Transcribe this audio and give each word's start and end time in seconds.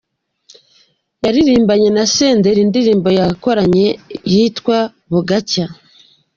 Yaririmbanye 1.23 1.89
na 1.95 2.03
Senderi 2.13 2.59
indirimbo 2.63 3.07
bakoranye 3.19 3.87
yitwa 4.31 4.77
Bugacya. 5.11 5.65